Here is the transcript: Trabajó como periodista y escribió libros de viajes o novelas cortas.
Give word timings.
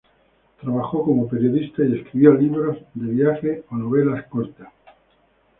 Trabajó 0.59 1.03
como 1.03 1.27
periodista 1.29 1.83
y 1.85 1.95
escribió 1.99 2.33
libros 2.33 2.75
de 2.95 3.11
viajes 3.13 3.63
o 3.69 3.75
novelas 3.75 4.25
cortas. 4.29 4.69